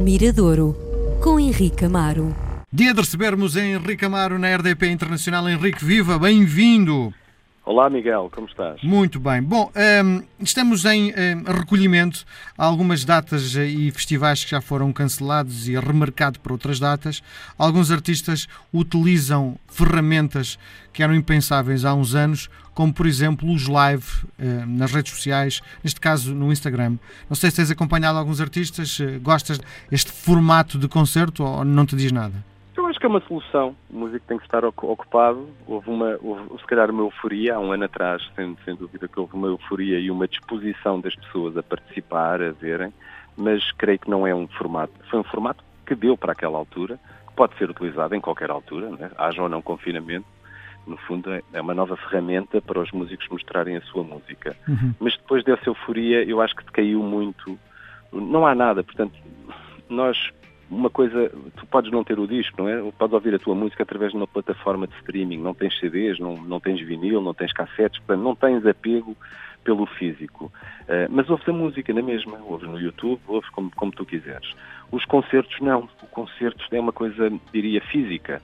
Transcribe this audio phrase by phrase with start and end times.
[0.00, 0.74] Miradouro,
[1.22, 2.34] com Henrique Amaro.
[2.72, 5.46] Dia de recebermos Henrique Amaro na RDP Internacional.
[5.46, 7.12] Henrique, viva, bem-vindo!
[7.70, 8.82] Olá, Miguel, como estás?
[8.82, 9.40] Muito bem.
[9.40, 12.24] Bom, ehm, estamos em ehm, recolhimento.
[12.58, 17.22] Há algumas datas e festivais que já foram cancelados e remarcado para outras datas.
[17.56, 20.58] Alguns artistas utilizam ferramentas
[20.92, 25.60] que eram impensáveis há uns anos, como por exemplo os live uh, nas redes sociais,
[25.84, 26.98] neste caso no Instagram.
[27.28, 31.86] Não sei se tens acompanhado alguns artistas, uh, gostas deste formato de concerto ou não
[31.86, 32.49] te diz nada?
[33.00, 33.74] Acho que é uma solução.
[33.88, 35.48] O músico tem que estar ocupado.
[35.66, 39.18] Houve uma, houve, se calhar, uma euforia, há um ano atrás, sem, sem dúvida que
[39.18, 42.92] houve uma euforia e uma disposição das pessoas a participar, a verem,
[43.38, 44.92] mas creio que não é um formato.
[45.08, 48.90] Foi um formato que deu para aquela altura, que pode ser utilizado em qualquer altura,
[48.90, 49.10] né?
[49.16, 50.26] haja ou não confinamento.
[50.86, 54.54] No fundo, é, é uma nova ferramenta para os músicos mostrarem a sua música.
[54.68, 54.94] Uhum.
[55.00, 57.58] Mas depois dessa euforia, eu acho que decaiu muito.
[58.12, 59.14] Não há nada, portanto,
[59.88, 60.30] nós
[60.70, 62.80] uma coisa, tu podes não ter o disco, não é?
[62.92, 66.36] Podes ouvir a tua música através de uma plataforma de streaming, não tens CDs, não,
[66.36, 69.16] não tens vinil, não tens cassetes, portanto não tens apego
[69.64, 70.52] pelo físico.
[70.82, 74.54] Uh, mas ouves a música na mesma, ouves no YouTube, ouves como, como tu quiseres.
[74.92, 78.40] Os concertos não, o concerto é uma coisa, diria, física.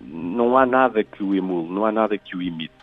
[0.00, 2.77] Não há nada que o emule, não há nada que o imite.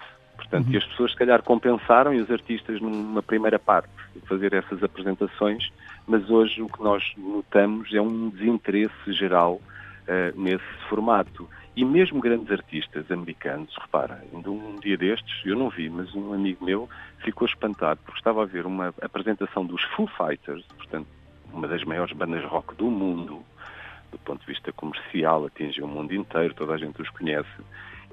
[0.45, 0.77] Portanto, uhum.
[0.77, 3.89] as pessoas se calhar compensaram e os artistas numa primeira parte
[4.27, 5.71] fazer essas apresentações,
[6.07, 11.49] mas hoje o que nós notamos é um desinteresse geral uh, nesse formato.
[11.75, 16.31] E mesmo grandes artistas americanos, repara, ainda um dia destes, eu não vi, mas um
[16.31, 16.87] amigo meu
[17.19, 21.07] ficou espantado porque estava a ver uma apresentação dos Foo Fighters, portanto,
[21.51, 23.43] uma das maiores bandas rock do mundo,
[24.11, 27.49] do ponto de vista comercial, atinge o mundo inteiro, toda a gente os conhece.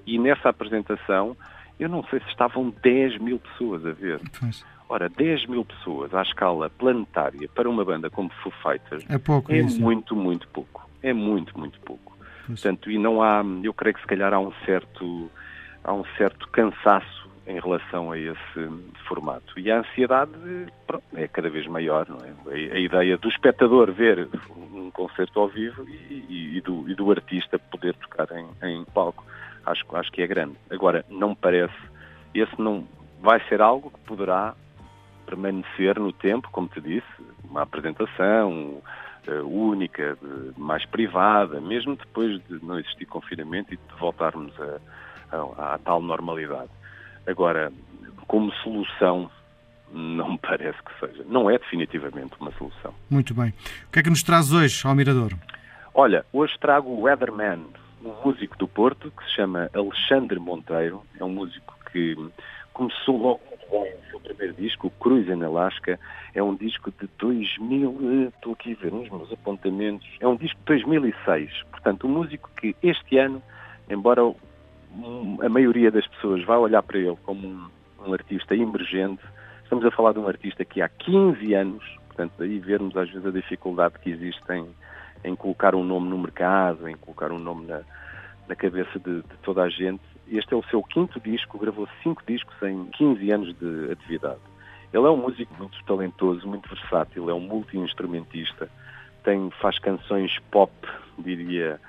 [0.05, 1.37] E nessa apresentação,
[1.83, 4.21] eu não sei se estavam 10 mil pessoas a ver.
[4.39, 4.65] Pois.
[4.89, 9.51] Ora, 10 mil pessoas à escala planetária para uma banda como Foo Fighters é, pouco,
[9.53, 9.81] é isso.
[9.81, 10.89] muito, muito pouco.
[11.03, 12.17] É muito, muito pouco.
[12.47, 12.61] Pois.
[12.61, 15.31] Portanto, e não há, eu creio que se calhar há um certo,
[15.83, 18.69] há um certo cansaço em relação a esse
[19.09, 19.59] formato.
[19.59, 20.33] E a ansiedade
[20.87, 22.31] pronto, é cada vez maior, não é?
[22.47, 24.29] A, a, ideia do espectador ver
[24.75, 28.85] um concerto ao vivo e, e, e, do, e do, artista poder tocar em, em
[28.85, 29.25] palco,
[29.67, 30.57] acho, acho que é grande.
[30.71, 31.75] Agora, não me parece,
[32.35, 32.87] esse não
[33.21, 34.55] vai ser algo que poderá
[35.27, 37.07] permanecer no tempo, como te disse,
[37.49, 38.83] uma apresentação
[39.29, 40.19] uh, única,
[40.57, 46.03] mais privada, mesmo depois de não existir confinamento e de voltarmos a, a, à tal
[46.03, 46.71] normalidade.
[47.27, 47.73] Agora,
[48.27, 49.31] como solução,
[49.93, 51.25] não me parece que seja.
[51.29, 52.95] Não é definitivamente uma solução.
[53.11, 53.55] Muito bem.
[53.87, 55.33] O que é que nos traz hoje ao Mirador?
[55.95, 57.67] Olha, hoje trago o Weatherman,
[58.05, 61.03] um músico do Porto que se chama Alexandre Monteiro.
[61.19, 62.17] É um músico que
[62.73, 63.41] começou logo
[63.71, 65.99] o seu primeiro disco, Cruz em Alaska,
[66.35, 70.59] é um disco de 2000, estou aqui a ver nos meus apontamentos, é um disco
[70.59, 71.63] de 2006.
[71.71, 73.43] Portanto, um músico que este ano,
[73.89, 77.67] embora a maioria das pessoas vá olhar para ele como um,
[78.07, 79.23] um artista emergente,
[79.63, 83.27] estamos a falar de um artista que há 15 anos, portanto, daí vermos às vezes
[83.27, 84.43] a dificuldade que existe
[85.25, 87.81] em, colocar um nome no mercado, em colocar um nome na,
[88.49, 92.23] na cabeça de, de toda a gente, este é o seu quinto disco, gravou cinco
[92.27, 94.41] discos em 15 anos de atividade.
[94.93, 98.69] Ele é um músico muito talentoso, muito versátil, é um multi-instrumentista,
[99.25, 100.73] tem, faz canções pop,
[101.19, 101.81] diria,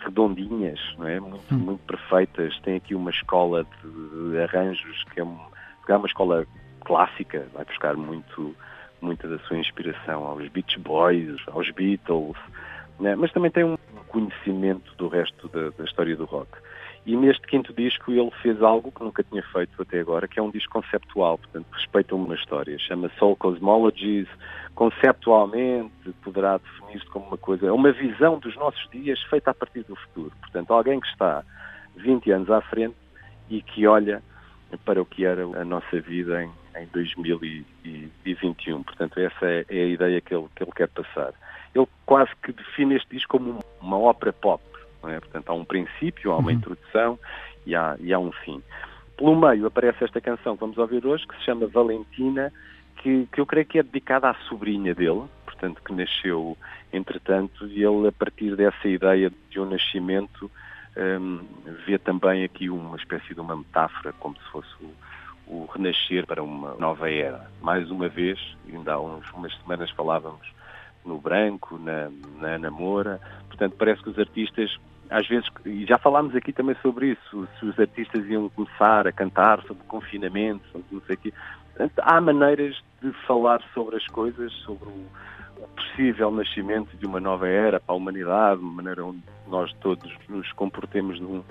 [0.00, 1.20] redondinhas, não é?
[1.20, 1.58] Muito, hum.
[1.58, 2.58] muito perfeitas.
[2.60, 6.46] Tem aqui uma escola de arranjos que é, é uma escola
[6.84, 8.54] clássica, vai buscar muito,
[9.00, 12.36] muita da sua inspiração aos Beach Boys, aos Beatles,
[13.00, 13.16] né?
[13.16, 13.76] mas também tem um
[14.08, 16.50] conhecimento do resto da, da história do rock.
[17.06, 20.42] E neste quinto disco ele fez algo que nunca tinha feito até agora, que é
[20.42, 22.78] um disco conceptual, portanto respeita uma história.
[22.78, 24.28] Chama Soul Cosmologies.
[24.74, 25.90] Conceptualmente
[26.22, 29.96] poderá definir-se como uma coisa, é uma visão dos nossos dias feita a partir do
[29.96, 30.32] futuro.
[30.40, 31.42] Portanto, alguém que está
[31.96, 32.96] 20 anos à frente
[33.48, 34.22] e que olha
[34.84, 38.82] para o que era a nossa vida em, em 2021.
[38.82, 41.32] Portanto, essa é, é a ideia que ele, que ele quer passar.
[41.74, 44.62] Ele quase que define este disco como uma ópera pop
[45.08, 45.20] é?
[45.20, 46.56] Portanto, há um princípio, há uma uhum.
[46.56, 47.18] introdução
[47.64, 48.62] e há, e há um fim.
[49.16, 52.52] Pelo meio aparece esta canção que vamos ouvir hoje, que se chama Valentina,
[52.96, 56.56] que, que eu creio que é dedicada à sobrinha dele, portanto, que nasceu
[56.92, 60.50] entretanto, e ele, a partir dessa ideia de um nascimento,
[60.96, 61.40] um,
[61.86, 64.92] vê também aqui uma espécie de uma metáfora, como se fosse o,
[65.46, 67.48] o renascer para uma nova era.
[67.62, 68.38] Mais uma vez,
[68.68, 70.46] ainda há uns, umas semanas falávamos
[71.04, 74.76] no Branco, na, na Namora, portanto parece que os artistas
[75.08, 79.12] às vezes, e já falámos aqui também sobre isso, se os artistas iam começar a
[79.12, 81.32] cantar sobre confinamento, sobre não sei o quê,
[82.00, 85.06] há maneiras de falar sobre as coisas, sobre o,
[85.76, 90.50] possível nascimento de uma nova era para a humanidade, uma maneira onde nós todos nos
[90.52, 91.42] comportemos num,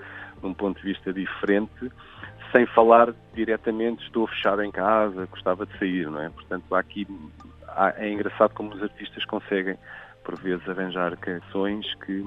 [0.42, 1.90] num ponto de vista diferente,
[2.52, 6.28] sem falar diretamente estou fechado em casa, gostava de sair, não é?
[6.30, 7.06] Portanto, aqui
[7.68, 9.76] há, é engraçado como os artistas conseguem,
[10.24, 12.24] por vezes, arranjar canções que,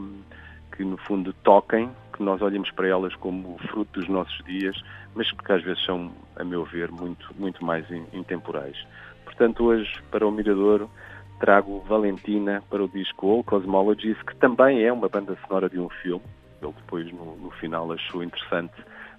[0.75, 4.81] que no fundo toquem, que nós olhemos para elas como fruto dos nossos dias,
[5.15, 8.77] mas que às vezes são, a meu ver, muito, muito mais intemporais.
[9.25, 10.89] Portanto, hoje, para o Miradouro,
[11.39, 15.89] trago Valentina para o disco All Cosmologies, que também é uma banda sonora de um
[15.89, 16.23] filme.
[16.63, 18.73] Ele depois, no, no final, achou interessante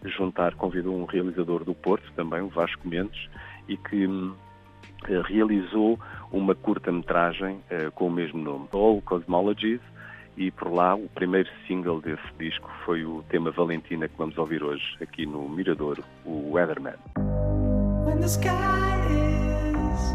[0.05, 3.29] juntar, convidou um realizador do Porto, também, o Vasco Mendes,
[3.69, 4.35] e que hum,
[5.27, 5.99] realizou
[6.31, 9.81] uma curta-metragem uh, com o mesmo nome, All Cosmologies,
[10.37, 14.63] e por lá o primeiro single desse disco foi o tema Valentina que vamos ouvir
[14.63, 16.97] hoje aqui no Mirador, o Weatherman.
[18.05, 18.51] When the sky
[19.09, 20.13] is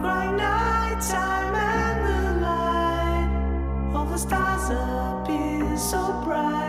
[0.00, 6.61] crying nighttime and the light, all the stars appear so bright,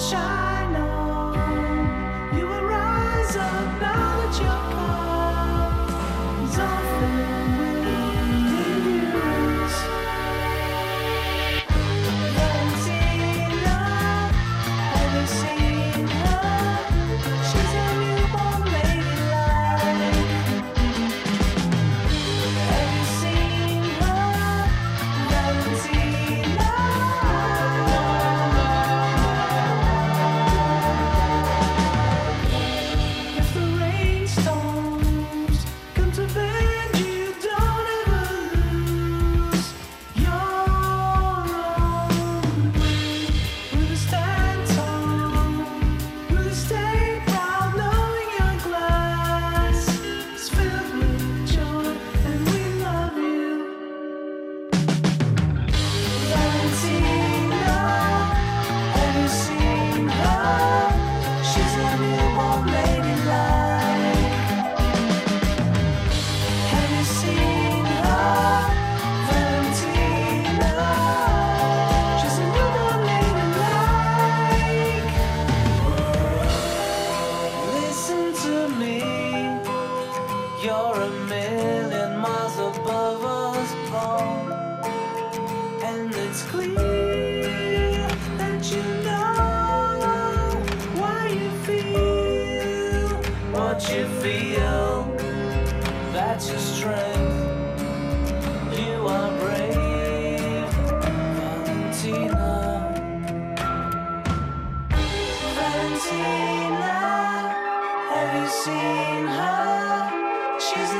[0.00, 0.49] 下。
[93.72, 95.04] what you feel.
[96.12, 97.36] That's your strength.
[98.76, 100.70] You are brave,
[101.38, 102.48] Valentina.
[105.56, 106.98] Valentina,
[108.12, 110.58] have you seen her?
[110.58, 110.92] She's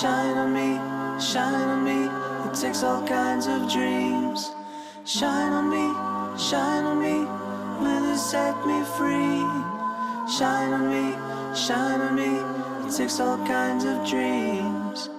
[0.00, 0.78] Shine on me,
[1.20, 2.08] shine on me.
[2.48, 4.50] It takes all kinds of dreams.
[5.04, 5.92] Shine on me,
[6.38, 7.26] shine on me.
[7.82, 9.44] Will it set me free?
[10.38, 11.16] Shine on me,
[11.54, 12.88] shine on me.
[12.88, 15.10] It takes all kinds of dreams.